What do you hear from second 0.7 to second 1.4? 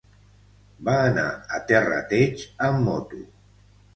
Va anar